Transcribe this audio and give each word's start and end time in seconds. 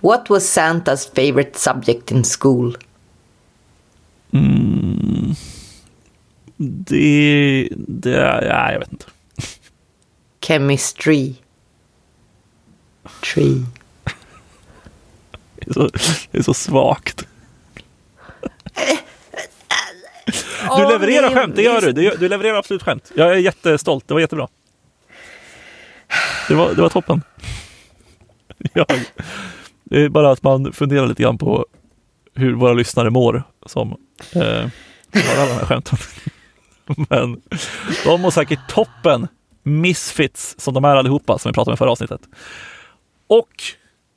What 0.00 0.30
was 0.30 0.56
Santa's 0.56 1.06
favorite 1.14 1.58
subject 1.58 2.10
in 2.10 2.24
school? 2.24 2.76
Det, 6.56 7.68
det, 7.70 8.10
ja, 8.10 8.72
jag 8.72 8.78
vet 8.78 8.92
inte. 8.92 9.06
Chemistry. 10.46 11.34
Tree. 13.34 13.64
Det 15.54 15.70
är 15.70 15.72
så, 15.72 15.90
det 16.30 16.38
är 16.38 16.42
så 16.42 16.54
svagt. 16.54 17.26
Du 20.76 20.88
levererar 20.88 21.34
skämt, 21.34 21.56
det 21.56 21.62
gör 21.62 21.80
du. 21.80 21.92
Du 21.92 22.28
levererar 22.28 22.58
absolut 22.58 22.82
skämt. 22.82 23.12
Jag 23.14 23.32
är 23.32 23.36
jättestolt, 23.36 24.08
det 24.08 24.14
var 24.14 24.20
jättebra. 24.20 24.48
Det 26.48 26.54
var, 26.54 26.74
det 26.74 26.82
var 26.82 26.88
toppen. 26.88 27.22
Jag, 28.72 28.86
det 29.90 30.02
är 30.02 30.08
bara 30.08 30.30
att 30.30 30.42
man 30.42 30.72
funderar 30.72 31.06
lite 31.06 31.22
grann 31.22 31.38
på 31.38 31.66
hur 32.34 32.54
våra 32.54 32.72
lyssnare 32.72 33.10
mår 33.10 33.42
som 33.66 33.96
eh, 34.34 34.42
har 35.12 35.42
alla 35.42 35.46
de 35.46 35.54
här 35.54 35.64
skämten. 35.66 35.98
Men 37.08 37.40
de 38.04 38.20
mår 38.20 38.30
säkert 38.30 38.68
toppen. 38.68 39.28
Misfits 39.62 40.54
som 40.58 40.74
de 40.74 40.84
är 40.84 40.96
allihopa 40.96 41.38
som 41.38 41.50
vi 41.50 41.54
pratade 41.54 41.72
om 41.72 41.74
i 41.74 41.76
förra 41.76 41.90
avsnittet. 41.90 42.20
Och 43.26 43.48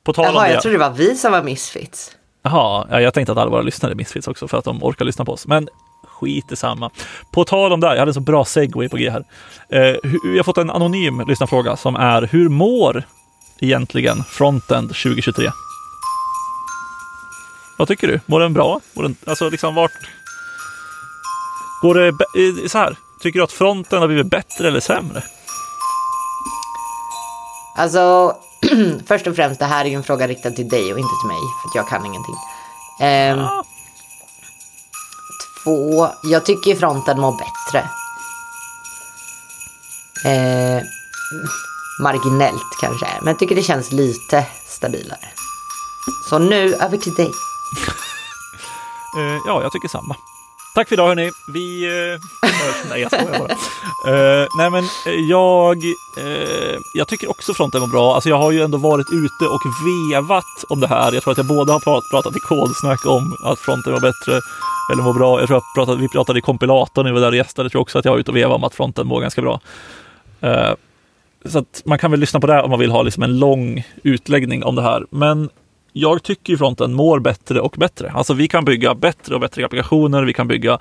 på 0.04 0.12
tal 0.12 0.26
om 0.26 0.34
Jaha, 0.34 0.46
det. 0.46 0.52
jag 0.52 0.62
trodde 0.62 0.74
det 0.78 0.88
var 0.88 0.96
vi 0.96 1.16
som 1.16 1.32
var 1.32 1.42
misfits. 1.42 2.16
Jaha, 2.42 2.86
ja, 2.90 3.00
jag 3.00 3.14
tänkte 3.14 3.32
att 3.32 3.38
alla 3.38 3.50
våra 3.50 3.62
lyssnare 3.62 3.92
är 3.92 3.96
Misfits 3.96 4.28
också 4.28 4.48
för 4.48 4.58
att 4.58 4.64
de 4.64 4.84
orkar 4.84 5.04
lyssna 5.04 5.24
på 5.24 5.32
oss. 5.32 5.46
Men 5.46 5.68
skit 6.04 6.52
i 6.52 6.56
samma. 6.56 6.90
På 7.32 7.44
tal 7.44 7.72
om 7.72 7.80
det, 7.80 7.86
jag 7.86 7.98
hade 7.98 8.10
en 8.10 8.14
så 8.14 8.20
bra 8.20 8.44
segway 8.44 8.88
på 8.88 8.96
G 8.96 9.10
här. 9.10 9.24
Eh, 9.68 9.96
jag 10.24 10.36
har 10.36 10.42
fått 10.42 10.58
en 10.58 10.70
anonym 10.70 11.24
lyssnarfråga 11.28 11.76
som 11.76 11.96
är 11.96 12.22
hur 12.22 12.48
mår 12.48 13.04
egentligen 13.60 14.24
Frontend 14.24 14.88
2023? 14.88 15.50
Vad 17.78 17.88
tycker 17.88 18.06
du? 18.08 18.20
Mår 18.26 18.40
den 18.40 18.52
bra? 18.52 18.80
Mår 18.92 19.02
den, 19.02 19.16
alltså 19.26 19.48
liksom 19.50 19.74
vart... 19.74 19.90
Går 21.82 21.94
det 21.94 22.68
så 22.68 22.78
här? 22.78 22.96
Tycker 23.20 23.38
du 23.38 23.44
att 23.44 23.52
fronten 23.52 23.98
har 23.98 24.06
blivit 24.06 24.26
bättre 24.26 24.68
eller 24.68 24.80
sämre? 24.80 25.22
Alltså, 27.76 28.36
först 29.06 29.26
och 29.26 29.36
främst, 29.36 29.60
det 29.60 29.66
här 29.66 29.84
är 29.84 29.88
ju 29.88 29.94
en 29.94 30.02
fråga 30.02 30.28
riktad 30.28 30.50
till 30.50 30.68
dig 30.68 30.92
och 30.92 30.98
inte 30.98 31.14
till 31.20 31.28
mig, 31.28 31.40
för 31.62 31.78
jag 31.78 31.88
kan 31.88 32.06
ingenting. 32.06 32.36
Ehm, 33.00 33.38
Ja. 33.38 33.64
Två, 35.64 36.08
jag 36.22 36.46
tycker 36.46 36.74
fronten 36.74 37.20
mår 37.20 37.32
bättre. 37.32 37.88
Eh, 40.24 40.82
marginellt 42.02 42.72
kanske, 42.80 43.06
men 43.20 43.28
jag 43.28 43.38
tycker 43.38 43.54
det 43.54 43.62
känns 43.62 43.92
lite 43.92 44.46
stabilare. 44.66 45.28
Så 46.28 46.38
nu 46.38 46.74
över 46.74 46.96
till 46.96 47.14
dig. 47.14 47.30
Eh, 49.18 49.38
ja, 49.46 49.62
jag 49.62 49.72
tycker 49.72 49.88
samma. 49.88 50.16
Tack 50.74 50.88
för 50.88 50.94
idag 50.94 51.08
hörni. 51.08 51.30
Vi... 51.48 51.84
Eh, 51.84 52.48
hörs. 52.50 52.84
nej, 52.90 53.00
jag 53.00 53.12
skojar 53.12 53.38
bara. 53.38 53.52
Eh, 54.12 54.46
nej, 54.58 54.70
men 54.70 54.84
eh, 54.84 55.20
jag... 55.28 55.76
Eh, 56.18 56.78
jag 56.94 57.08
tycker 57.08 57.30
också 57.30 57.54
fronten 57.54 57.80
var 57.80 57.88
bra. 57.88 58.14
Alltså, 58.14 58.28
jag 58.28 58.38
har 58.38 58.50
ju 58.50 58.62
ändå 58.62 58.78
varit 58.78 59.06
ute 59.12 59.44
och 59.44 59.60
vevat 59.86 60.64
om 60.68 60.80
det 60.80 60.86
här. 60.86 61.12
Jag 61.12 61.22
tror 61.22 61.32
att 61.32 61.38
jag 61.38 61.46
både 61.46 61.72
har 61.72 61.80
pratat, 61.80 62.10
pratat 62.10 62.36
i 62.36 62.40
kodsnack 62.40 63.06
om 63.06 63.36
att 63.44 63.58
fronten 63.58 63.92
var 63.92 64.00
bättre 64.00 64.40
eller 64.92 65.02
mår 65.02 65.14
bra. 65.14 65.40
Jag 65.40 65.46
tror 65.46 65.58
att 65.58 65.64
jag 65.74 65.74
pratade, 65.74 66.00
vi 66.00 66.08
pratade 66.08 66.38
i 66.38 66.42
kompilatorn 66.42 67.04
när 67.04 67.12
vi 67.12 67.14
var 67.14 67.20
där 67.20 67.28
och 67.28 67.36
gästade. 67.36 67.64
Jag 67.64 67.72
tror 67.72 67.82
också 67.82 67.98
att 67.98 68.04
jag 68.04 68.12
var 68.12 68.18
ute 68.18 68.30
och 68.30 68.36
vevade 68.36 68.54
om 68.54 68.64
att 68.64 68.74
fronten 68.74 69.06
mår 69.06 69.20
ganska 69.20 69.42
bra. 69.42 69.60
Eh, 70.40 70.72
så 71.44 71.58
att 71.58 71.82
man 71.84 71.98
kan 71.98 72.10
väl 72.10 72.20
lyssna 72.20 72.40
på 72.40 72.46
det 72.46 72.62
om 72.62 72.70
man 72.70 72.78
vill 72.78 72.90
ha 72.90 73.02
liksom 73.02 73.22
en 73.22 73.38
lång 73.38 73.84
utläggning 74.02 74.64
om 74.64 74.74
det 74.74 74.82
här. 74.82 75.06
Men 75.10 75.50
jag 75.92 76.22
tycker 76.22 76.52
ju 76.52 76.58
fronten 76.58 76.92
mår 76.92 77.20
bättre 77.20 77.60
och 77.60 77.74
bättre. 77.78 78.10
Alltså 78.10 78.34
vi 78.34 78.48
kan 78.48 78.64
bygga 78.64 78.94
bättre 78.94 79.34
och 79.34 79.40
bättre 79.40 79.64
applikationer. 79.64 80.22
Vi 80.22 80.32
kan 80.32 80.48
bygga 80.48 80.78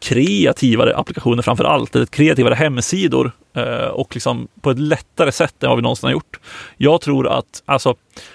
kreativare 0.00 0.96
applikationer 0.96 1.42
framför 1.42 1.64
allt, 1.64 1.96
eller 1.96 2.06
kreativare 2.06 2.54
hemsidor 2.54 3.32
eh, 3.56 3.86
och 3.86 4.14
liksom 4.14 4.48
på 4.60 4.70
ett 4.70 4.78
lättare 4.78 5.32
sätt 5.32 5.62
än 5.62 5.68
vad 5.68 5.78
vi 5.78 5.82
någonsin 5.82 6.06
har 6.06 6.12
gjort. 6.12 6.40
Jag 6.76 7.00
tror 7.00 7.28
att 7.28 7.62
alltså, 7.64 7.94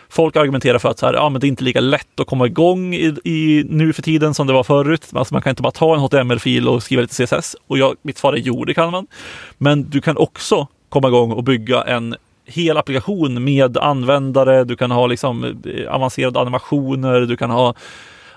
folk 0.10 0.36
argumenterar 0.36 0.80
för 0.80 0.90
att 0.90 1.00
så 1.00 1.06
här, 1.06 1.14
ja, 1.14 1.30
men 1.30 1.42
det 1.42 1.48
är 1.48 1.50
inte 1.50 1.64
lika 1.64 1.80
lätt 1.80 2.20
att 2.20 2.28
komma 2.28 2.46
igång 2.46 2.94
i, 2.94 3.16
i, 3.24 3.66
nu 3.70 3.94
för 3.94 4.02
tiden 4.02 4.34
som 4.34 4.48
det 4.48 4.54
var 4.54 4.64
förut. 4.64 5.08
Alltså, 5.14 5.34
man 5.34 5.42
kan 5.42 5.50
inte 5.50 5.62
bara 5.62 5.72
ta 5.72 5.94
en 5.94 6.00
HTML-fil 6.00 6.68
och 6.68 6.84
skriva 6.84 7.02
lite 7.02 7.26
CSS. 7.26 7.56
Och 7.68 7.78
jag, 7.78 7.96
mitt 8.02 8.18
svar 8.18 8.34
är 8.34 8.38
jo, 8.38 8.66
det 8.66 8.74
kan 8.74 8.92
man. 8.92 9.08
Men 9.58 9.90
du 9.90 10.02
kan 10.02 10.18
också 10.18 10.68
komma 10.90 11.08
igång 11.08 11.32
och 11.32 11.44
bygga 11.44 11.82
en 11.82 12.16
hel 12.46 12.78
applikation 12.78 13.44
med 13.44 13.78
användare. 13.78 14.64
Du 14.64 14.76
kan 14.76 14.92
ha 14.92 15.08
liksom 15.08 15.44
eh, 15.44 15.94
avancerade 15.94 16.40
animationer. 16.40 17.20
Du 17.22 17.38
kan 17.38 17.50
ha 17.50 17.74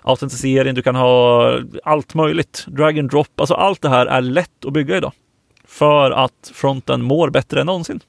autentisering, 0.02 0.74
du 0.74 0.82
kan 0.82 0.94
ha 0.94 1.50
allt 1.84 2.14
möjligt. 2.14 2.64
Drag 2.66 2.98
and 2.98 3.10
drop, 3.10 3.40
alltså 3.40 3.54
allt 3.54 3.82
det 3.82 3.88
här 3.88 4.06
är 4.06 4.20
lätt 4.20 4.64
att 4.66 4.72
bygga 4.72 4.96
idag. 4.96 5.12
För 5.64 6.10
att 6.10 6.50
fronten 6.54 7.02
mår 7.02 7.30
bättre 7.30 7.60
än 7.60 7.66
någonsin. 7.66 8.00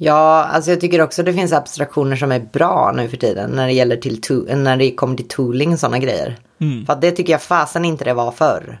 Ja, 0.00 0.44
alltså 0.44 0.70
jag 0.70 0.80
tycker 0.80 1.00
också 1.00 1.22
det 1.22 1.34
finns 1.34 1.52
abstraktioner 1.52 2.16
som 2.16 2.32
är 2.32 2.40
bra 2.40 2.92
nu 2.96 3.08
för 3.08 3.16
tiden 3.16 3.50
när 3.50 3.66
det 3.66 3.72
gäller 3.72 3.96
till 3.96 4.46
när 4.56 4.76
det 4.76 4.94
kommer 4.94 5.16
till 5.16 5.28
tooling 5.28 5.72
och 5.72 5.78
sådana 5.78 5.98
grejer. 5.98 6.36
För 6.86 6.92
att 6.92 7.00
det 7.00 7.10
tycker 7.10 7.32
jag 7.32 7.42
fasen 7.42 7.84
inte 7.84 8.04
det 8.04 8.14
var 8.14 8.32
förr. 8.32 8.80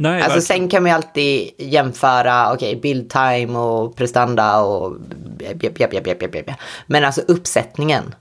Nej, 0.00 0.22
Alltså 0.22 0.38
verkligen. 0.38 0.42
sen 0.60 0.68
kan 0.68 0.82
man 0.82 0.90
ju 0.90 0.96
alltid 0.96 1.50
jämföra, 1.58 2.52
okej, 2.52 2.76
build 2.76 3.10
time 3.10 3.58
och 3.58 3.96
prestanda 3.96 4.60
och 4.60 4.96
bjäp, 5.54 5.74
bjäp, 5.74 6.04
bjäp, 6.04 6.32
bjäp. 6.32 6.50
Men 6.86 7.04
alltså 7.04 7.20
uppsättningen 7.20 8.14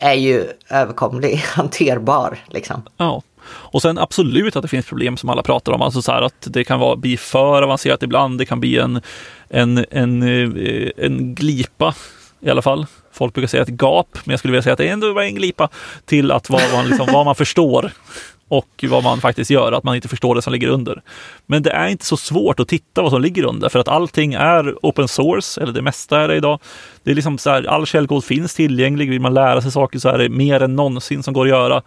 är 0.00 0.14
ju 0.14 0.44
överkomlig, 0.70 1.36
hanterbar 1.46 2.38
liksom. 2.48 2.82
Ja. 2.96 3.22
Och 3.48 3.82
sen 3.82 3.98
absolut 3.98 4.56
att 4.56 4.62
det 4.62 4.68
finns 4.68 4.86
problem 4.86 5.16
som 5.16 5.28
alla 5.30 5.42
pratar 5.42 5.72
om, 5.72 5.82
alltså 5.82 6.02
så 6.02 6.12
här 6.12 6.22
att 6.22 6.46
det 6.50 6.64
kan 6.64 6.80
vara, 6.80 6.96
bli 6.96 7.16
för 7.16 7.62
avancerat 7.62 8.02
ibland, 8.02 8.38
det 8.38 8.46
kan 8.46 8.60
bli 8.60 8.78
en, 8.78 9.00
en, 9.48 9.84
en, 9.90 10.22
eh, 10.22 10.90
en 10.96 11.34
glipa 11.34 11.94
i 12.40 12.50
alla 12.50 12.62
fall. 12.62 12.86
Folk 13.12 13.34
brukar 13.34 13.48
säga 13.48 13.62
ett 13.62 13.68
gap, 13.68 14.08
men 14.24 14.30
jag 14.30 14.38
skulle 14.38 14.52
vilja 14.52 14.62
säga 14.62 14.72
att 14.72 14.78
det 14.78 14.88
ändå 14.88 15.12
var 15.12 15.22
en 15.22 15.34
glipa 15.34 15.68
till 16.04 16.30
att 16.30 16.50
vad 16.50 16.62
man, 16.72 16.88
liksom, 16.88 17.06
vad 17.12 17.24
man 17.24 17.34
förstår 17.34 17.92
och 18.48 18.84
vad 18.88 19.04
man 19.04 19.20
faktiskt 19.20 19.50
gör, 19.50 19.72
att 19.72 19.84
man 19.84 19.96
inte 19.96 20.08
förstår 20.08 20.34
det 20.34 20.42
som 20.42 20.52
ligger 20.52 20.68
under. 20.68 21.02
Men 21.46 21.62
det 21.62 21.70
är 21.70 21.88
inte 21.88 22.04
så 22.04 22.16
svårt 22.16 22.60
att 22.60 22.68
titta 22.68 23.02
vad 23.02 23.10
som 23.10 23.22
ligger 23.22 23.44
under, 23.44 23.68
för 23.68 23.78
att 23.78 23.88
allting 23.88 24.34
är 24.34 24.74
open 24.82 25.08
source, 25.08 25.60
eller 25.60 25.72
det 25.72 25.82
mesta 25.82 26.20
är 26.20 26.28
det 26.28 26.36
idag. 26.36 26.60
Det 27.02 27.10
är 27.10 27.14
liksom 27.14 27.38
så 27.38 27.50
här, 27.50 27.64
all 27.64 27.86
källkod 27.86 28.24
finns 28.24 28.54
tillgänglig, 28.54 29.10
vill 29.10 29.20
man 29.20 29.34
lära 29.34 29.62
sig 29.62 29.72
saker 29.72 29.98
så 29.98 30.08
är 30.08 30.18
det 30.18 30.28
mer 30.28 30.62
än 30.62 30.76
någonsin 30.76 31.22
som 31.22 31.34
går 31.34 31.44
att 31.44 31.50
göra. 31.50 31.82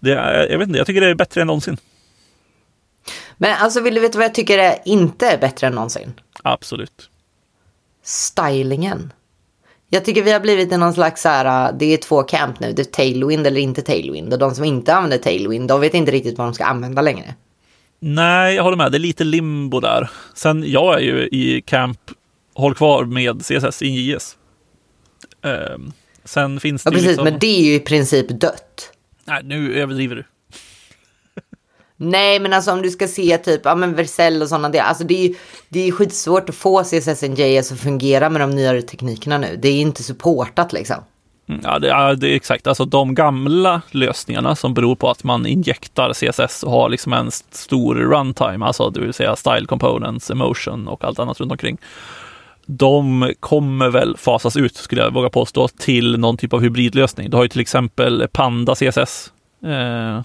Det 0.00 0.12
är, 0.12 0.50
jag 0.50 0.58
vet 0.58 0.68
inte, 0.68 0.78
jag 0.78 0.86
tycker 0.86 1.00
det 1.00 1.08
är 1.08 1.14
bättre 1.14 1.40
än 1.40 1.46
någonsin. 1.46 1.76
Men 3.36 3.56
alltså 3.58 3.80
vill 3.80 3.94
du 3.94 4.00
veta 4.00 4.18
vad 4.18 4.24
jag 4.24 4.34
tycker 4.34 4.58
är 4.58 4.78
inte 4.84 5.30
är 5.30 5.38
bättre 5.38 5.66
än 5.66 5.72
någonsin? 5.72 6.14
Absolut. 6.42 7.10
Stylingen. 8.02 9.12
Jag 9.94 10.04
tycker 10.04 10.22
vi 10.22 10.32
har 10.32 10.40
blivit 10.40 10.72
i 10.72 10.76
någon 10.76 10.94
slags 10.94 11.22
så 11.22 11.28
här, 11.28 11.68
äh, 11.68 11.76
det 11.78 11.84
är 11.84 11.96
två 11.96 12.22
camp 12.22 12.60
nu, 12.60 12.72
det 12.72 12.82
är 12.82 12.84
tailwind 12.84 13.46
eller 13.46 13.60
inte 13.60 13.82
tailwind. 13.82 14.32
Och 14.32 14.38
de 14.38 14.54
som 14.54 14.64
inte 14.64 14.94
använder 14.94 15.18
tailwind, 15.18 15.68
de 15.68 15.80
vet 15.80 15.94
inte 15.94 16.12
riktigt 16.12 16.38
vad 16.38 16.46
de 16.46 16.54
ska 16.54 16.64
använda 16.64 17.02
längre. 17.02 17.34
Nej, 18.00 18.54
jag 18.54 18.62
håller 18.62 18.76
med. 18.76 18.92
Det 18.92 18.98
är 18.98 19.00
lite 19.00 19.24
limbo 19.24 19.80
där. 19.80 20.10
Sen, 20.34 20.64
jag 20.66 20.94
är 20.94 21.00
ju 21.00 21.28
i 21.32 21.62
camp, 21.66 21.98
håll 22.54 22.74
kvar 22.74 23.04
med 23.04 23.42
CSS 23.42 23.82
i 23.82 23.88
JS. 23.88 24.36
Ehm, 25.44 25.92
sen 26.24 26.60
finns 26.60 26.84
det 26.84 26.88
Ja 26.88 26.92
precis, 26.92 27.08
liksom... 27.08 27.24
men 27.24 27.38
det 27.38 27.60
är 27.60 27.64
ju 27.64 27.74
i 27.74 27.80
princip 27.80 28.28
dött. 28.28 28.92
Nej, 29.24 29.40
nu 29.44 29.74
överdriver 29.74 30.16
du. 30.16 30.24
Nej, 31.96 32.40
men 32.40 32.52
alltså 32.52 32.72
om 32.72 32.82
du 32.82 32.90
ska 32.90 33.08
se 33.08 33.38
typ, 33.38 33.60
ja 33.64 33.74
men 33.74 33.94
Vercel 33.94 34.42
och 34.42 34.48
sådana 34.48 34.68
delar. 34.68 34.84
Alltså 34.84 35.04
det 35.04 35.14
är 35.14 35.28
ju 35.28 35.34
det 35.68 35.88
är 35.88 35.92
skitsvårt 35.92 36.48
att 36.48 36.54
få 36.54 36.84
CSS 36.84 37.22
NJS 37.22 37.72
att 37.72 37.80
fungera 37.80 38.30
med 38.30 38.40
de 38.40 38.50
nyare 38.50 38.82
teknikerna 38.82 39.38
nu. 39.38 39.58
Det 39.62 39.68
är 39.68 39.80
inte 39.80 40.02
supportat 40.02 40.72
liksom. 40.72 40.96
Mm, 41.48 41.60
ja, 41.64 41.78
det 41.78 41.90
är, 41.90 42.14
det 42.14 42.28
är 42.28 42.36
exakt. 42.36 42.66
Alltså 42.66 42.84
de 42.84 43.14
gamla 43.14 43.82
lösningarna 43.90 44.56
som 44.56 44.74
beror 44.74 44.96
på 44.96 45.10
att 45.10 45.24
man 45.24 45.46
injektar 45.46 46.12
CSS 46.12 46.62
och 46.62 46.72
har 46.72 46.88
liksom 46.88 47.12
en 47.12 47.30
stor 47.30 47.94
runtime, 47.94 48.66
alltså 48.66 48.90
det 48.90 49.00
vill 49.00 49.14
säga 49.14 49.36
style 49.36 49.66
components, 49.66 50.30
emotion 50.30 50.88
och 50.88 51.04
allt 51.04 51.18
annat 51.18 51.40
runt 51.40 51.52
omkring. 51.52 51.78
De 52.66 53.32
kommer 53.40 53.88
väl 53.88 54.16
fasas 54.16 54.56
ut, 54.56 54.76
skulle 54.76 55.02
jag 55.02 55.12
våga 55.12 55.30
påstå, 55.30 55.68
till 55.68 56.18
någon 56.18 56.36
typ 56.36 56.52
av 56.52 56.60
hybridlösning. 56.60 57.30
Du 57.30 57.36
har 57.36 57.44
ju 57.44 57.48
till 57.48 57.60
exempel 57.60 58.28
Panda 58.32 58.74
CSS. 58.74 59.32
Eh, 59.64 60.20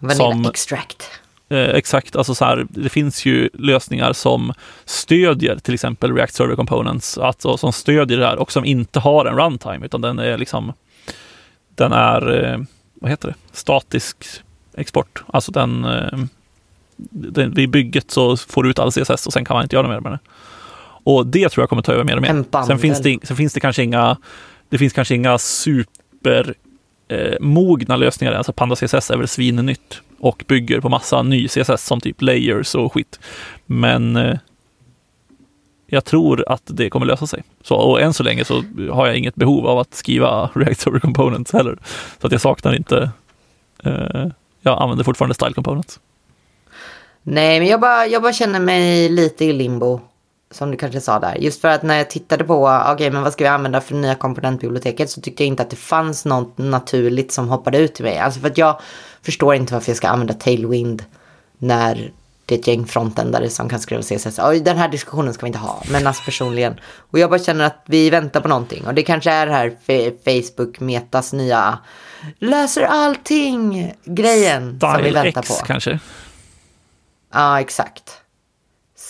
Vanilla 0.00 0.16
Som- 0.16 0.46
extract. 0.46 1.10
Eh, 1.48 1.58
exakt, 1.58 2.16
alltså 2.16 2.34
så 2.34 2.44
här, 2.44 2.66
det 2.70 2.88
finns 2.88 3.26
ju 3.26 3.50
lösningar 3.52 4.12
som 4.12 4.52
stödjer 4.84 5.56
till 5.56 5.74
exempel 5.74 6.14
React 6.14 6.34
Server 6.34 6.56
Components, 6.56 7.18
alltså 7.18 7.56
som 7.56 7.72
stödjer 7.72 8.18
det 8.18 8.26
här 8.26 8.36
och 8.36 8.52
som 8.52 8.64
inte 8.64 9.00
har 9.00 9.26
en 9.26 9.36
runtime, 9.36 9.86
utan 9.86 10.00
den 10.00 10.18
är 10.18 10.38
liksom, 10.38 10.72
den 11.74 11.92
är, 11.92 12.44
eh, 12.44 12.58
vad 12.94 13.10
heter 13.10 13.28
det, 13.28 13.34
statisk 13.52 14.16
export. 14.74 15.22
Alltså 15.26 15.52
den, 15.52 15.84
eh, 15.84 16.18
den, 17.10 17.54
vid 17.54 17.70
bygget 17.70 18.10
så 18.10 18.36
får 18.36 18.62
du 18.62 18.70
ut 18.70 18.78
all 18.78 18.92
CSS 18.92 19.26
och 19.26 19.32
sen 19.32 19.44
kan 19.44 19.54
man 19.54 19.62
inte 19.62 19.76
göra 19.76 19.88
mer 19.88 20.00
med 20.00 20.12
det. 20.12 20.18
Och 21.04 21.26
det 21.26 21.48
tror 21.48 21.62
jag 21.62 21.68
kommer 21.68 21.82
ta 21.82 21.92
över 21.92 22.04
mer 22.04 22.16
och 22.16 22.22
mer. 22.22 22.64
Sen 22.66 22.78
finns, 22.78 23.02
det, 23.02 23.18
sen 23.22 23.36
finns 23.36 23.52
det 23.52 23.60
kanske 23.60 23.82
inga 23.82 24.16
det 24.68 24.78
finns 24.78 24.92
kanske 24.92 25.14
inga 25.14 25.38
super 25.38 26.54
eh, 27.10 27.34
mogna 27.40 27.96
lösningar. 27.96 28.32
Alltså 28.32 28.52
Panda 28.52 28.76
CSS 28.76 29.10
är 29.10 29.16
väl 29.16 29.28
svinnytt 29.28 30.00
och 30.18 30.44
bygger 30.48 30.80
på 30.80 30.88
massa 30.88 31.22
ny 31.22 31.48
CSS 31.48 31.86
som 31.86 32.00
typ 32.00 32.22
layers 32.22 32.74
och 32.74 32.92
skit. 32.92 33.20
Men 33.66 34.16
eh, 34.16 34.38
jag 35.86 36.04
tror 36.04 36.52
att 36.52 36.62
det 36.64 36.90
kommer 36.90 37.06
lösa 37.06 37.26
sig. 37.26 37.42
Så, 37.62 37.74
och 37.74 38.00
än 38.00 38.12
så 38.12 38.22
länge 38.22 38.44
så 38.44 38.64
har 38.92 39.06
jag 39.06 39.16
inget 39.16 39.34
behov 39.34 39.66
av 39.66 39.78
att 39.78 39.94
skriva 39.94 40.46
React 40.54 40.80
Server 40.80 41.00
Components 41.00 41.52
heller. 41.52 41.78
Så 42.20 42.26
att 42.26 42.32
jag 42.32 42.40
saknar 42.40 42.74
inte, 42.74 43.10
eh, 43.84 44.26
jag 44.60 44.82
använder 44.82 45.04
fortfarande 45.04 45.34
Style 45.34 45.52
Components. 45.52 46.00
Nej, 47.22 47.60
men 47.60 47.68
jag 47.68 47.80
bara, 47.80 48.06
jag 48.06 48.22
bara 48.22 48.32
känner 48.32 48.60
mig 48.60 49.08
lite 49.08 49.44
i 49.44 49.52
limbo. 49.52 50.00
Som 50.50 50.70
du 50.70 50.76
kanske 50.76 51.00
sa 51.00 51.18
där. 51.18 51.34
Just 51.34 51.60
för 51.60 51.68
att 51.68 51.82
när 51.82 51.96
jag 51.96 52.10
tittade 52.10 52.44
på, 52.44 52.66
okej 52.66 52.92
okay, 52.92 53.10
men 53.10 53.22
vad 53.22 53.32
ska 53.32 53.44
vi 53.44 53.48
använda 53.48 53.80
för 53.80 53.94
nya 53.94 54.14
komponentbiblioteket 54.14 55.10
så 55.10 55.20
tyckte 55.20 55.42
jag 55.42 55.48
inte 55.48 55.62
att 55.62 55.70
det 55.70 55.76
fanns 55.76 56.24
något 56.24 56.58
naturligt 56.58 57.32
som 57.32 57.48
hoppade 57.48 57.78
ut 57.78 57.94
till 57.94 58.04
mig. 58.04 58.18
Alltså 58.18 58.40
för 58.40 58.46
att 58.46 58.58
jag 58.58 58.80
förstår 59.22 59.54
inte 59.54 59.72
varför 59.72 59.90
jag 59.90 59.96
ska 59.96 60.08
använda 60.08 60.34
Tailwind 60.34 61.04
när 61.58 62.12
det 62.46 62.54
är 62.54 62.58
ett 62.58 62.66
gäng 62.66 62.86
frontändare 62.86 63.50
som 63.50 63.68
kan 63.68 63.80
skriva 63.80 64.02
CSS. 64.02 64.38
Och 64.38 64.54
den 64.54 64.76
här 64.76 64.88
diskussionen 64.88 65.34
ska 65.34 65.46
vi 65.46 65.46
inte 65.46 65.58
ha, 65.58 65.82
men 65.90 66.06
alltså 66.06 66.22
personligen. 66.24 66.80
Och 67.10 67.18
jag 67.18 67.30
bara 67.30 67.40
känner 67.40 67.64
att 67.64 67.82
vi 67.86 68.10
väntar 68.10 68.40
på 68.40 68.48
någonting. 68.48 68.86
Och 68.86 68.94
det 68.94 69.02
kanske 69.02 69.30
är 69.30 69.46
det 69.46 69.52
här 69.52 69.72
Facebook 70.24 70.80
Metas 70.80 71.32
nya 71.32 71.78
löser 72.38 72.82
allting 72.82 73.92
grejen 74.04 74.76
Style 74.76 74.94
som 74.94 75.02
vi 75.02 75.10
väntar 75.10 75.40
X, 75.40 75.48
på. 75.48 75.66
kanske? 75.66 75.98
Ja, 77.32 77.60
exakt. 77.60 78.19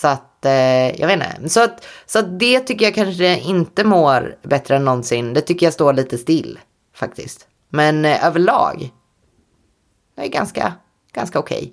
Så 0.01 0.07
att, 0.07 0.45
eh, 0.45 0.99
jag 1.01 1.07
vet 1.07 1.13
inte. 1.13 1.49
Så 1.49 1.63
att, 1.63 1.85
så 2.05 2.19
att 2.19 2.39
det 2.39 2.59
tycker 2.59 2.85
jag 2.85 2.95
kanske 2.95 3.39
inte 3.39 3.83
mår 3.83 4.35
bättre 4.41 4.75
än 4.75 4.85
någonsin. 4.85 5.33
Det 5.33 5.41
tycker 5.41 5.65
jag 5.65 5.73
står 5.73 5.93
lite 5.93 6.17
still 6.17 6.59
faktiskt. 6.95 7.47
Men 7.69 8.05
eh, 8.05 8.25
överlag, 8.25 8.89
det 10.15 10.21
är 10.21 10.27
ganska, 10.27 10.73
ganska 11.13 11.39
okej. 11.39 11.57
Okay. 11.57 11.71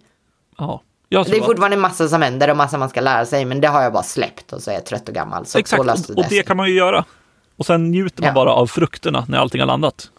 Ja. 0.59 0.83
Det 1.09 1.37
är 1.37 1.43
fortfarande 1.43 1.77
att... 1.77 1.81
massa 1.81 2.09
som 2.09 2.23
händer 2.23 2.51
och 2.51 2.57
massa 2.57 2.79
man 2.79 2.89
ska 2.89 3.01
lära 3.01 3.27
sig, 3.27 3.45
men 3.45 3.61
det 3.61 3.69
har 3.69 3.83
jag 3.83 3.93
bara 3.93 4.03
släppt 4.03 4.53
och 4.53 4.63
så 4.63 4.71
är 4.71 4.75
jag 4.75 4.87
trött 4.87 5.09
och 5.09 5.15
gammal. 5.15 5.47
Så 5.47 5.59
Exakt, 5.59 5.81
och, 5.81 6.17
och 6.19 6.25
det 6.29 6.43
kan 6.43 6.57
man 6.57 6.69
ju 6.69 6.75
göra. 6.75 7.05
Och 7.57 7.67
sen 7.67 7.91
njuter 7.91 8.23
man 8.23 8.29
ja. 8.29 8.35
bara 8.35 8.53
av 8.53 8.67
frukterna 8.67 9.25
när 9.29 9.39
allting 9.39 9.61
har 9.61 9.67
landat. 9.67 10.11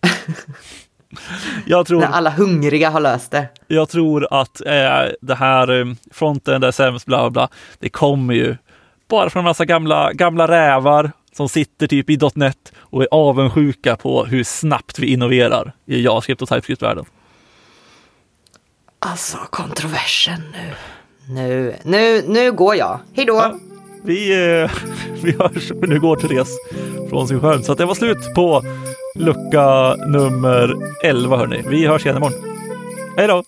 jag 1.66 1.86
tror, 1.86 2.00
när 2.00 2.06
alla 2.08 2.30
hungriga 2.30 2.90
har 2.90 3.00
löst 3.00 3.30
det. 3.30 3.48
Jag 3.66 3.88
tror 3.88 4.28
att 4.30 4.60
eh, 4.60 5.12
det 5.20 5.34
här 5.34 5.80
eh, 5.80 5.86
fronten, 6.12 6.60
där 6.60 6.70
sämst, 6.70 7.06
bla 7.06 7.30
bla, 7.30 7.48
det 7.78 7.88
kommer 7.88 8.34
ju 8.34 8.56
bara 9.08 9.30
från 9.30 9.40
en 9.40 9.44
massa 9.44 9.64
gamla, 9.64 10.12
gamla 10.12 10.48
rävar 10.48 11.12
som 11.36 11.48
sitter 11.48 11.86
typ 11.86 12.10
i 12.10 12.18
.NET 12.34 12.72
och 12.76 13.02
är 13.02 13.08
avundsjuka 13.10 13.96
på 13.96 14.24
hur 14.24 14.44
snabbt 14.44 14.98
vi 14.98 15.06
innoverar 15.06 15.72
i 15.86 16.02
JavaScript 16.02 16.42
och 16.42 16.48
TypeScript-världen. 16.48 17.04
Alltså 18.98 19.38
kontroversen 19.50 20.42
nu. 20.52 20.74
Nu, 21.28 21.74
nu, 21.84 22.22
nu 22.26 22.52
går 22.52 22.76
jag. 22.76 23.00
Hej 23.14 23.24
då! 23.24 23.34
Ja, 23.34 23.58
vi, 24.04 24.32
eh, 24.62 24.70
vi 25.22 25.32
hörs. 25.32 25.72
Nu 25.82 26.00
går 26.00 26.16
Therese 26.16 26.56
från 27.10 27.28
sin 27.28 27.40
skärm. 27.40 27.62
Så 27.62 27.74
det 27.74 27.84
var 27.84 27.94
slut 27.94 28.34
på 28.34 28.62
lucka 29.18 29.96
nummer 30.06 30.74
11 31.02 31.36
hörni. 31.36 31.62
Vi 31.68 31.86
hörs 31.86 32.04
igen 32.04 32.16
imorgon. 32.16 32.38
Hej 33.16 33.28
då! 33.28 33.42